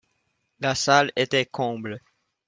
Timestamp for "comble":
1.45-1.99